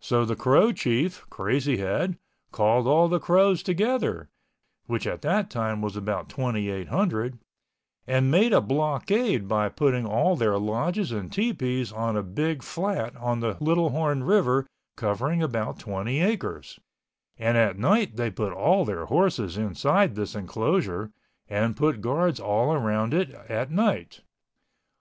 So 0.00 0.24
the 0.24 0.34
Crow 0.34 0.72
chief, 0.72 1.24
Crazy 1.30 1.76
Head, 1.76 2.18
called 2.50 2.88
all 2.88 3.06
the 3.06 3.20
Crows 3.20 3.62
together, 3.62 4.28
which 4.86 5.06
at 5.06 5.22
that 5.22 5.50
time 5.50 5.80
was 5.80 5.94
about 5.94 6.28
2,800, 6.28 7.38
and 8.08 8.28
made 8.28 8.52
a 8.52 8.60
blockade 8.60 9.46
by 9.46 9.68
putting 9.68 10.04
all 10.04 10.34
their 10.34 10.58
lodges 10.58 11.12
and 11.12 11.30
tepees 11.30 11.92
on 11.92 12.16
a 12.16 12.24
big 12.24 12.64
fiat 12.64 13.14
on 13.16 13.38
the 13.38 13.56
Little 13.60 13.90
Horn 13.90 14.24
River 14.24 14.66
covering 14.96 15.44
about 15.44 15.78
20 15.78 16.18
acres, 16.20 16.80
and 17.38 17.56
at 17.56 17.78
night 17.78 18.16
they 18.16 18.32
put 18.32 18.52
all 18.52 18.84
their 18.84 19.04
horses 19.06 19.56
inside 19.56 20.16
this 20.16 20.34
enclosure, 20.34 21.12
and 21.48 21.76
put 21.76 22.00
guards 22.00 22.40
all 22.40 22.72
around 22.74 23.14
it 23.14 23.30
at 23.30 23.70
night. 23.70 24.22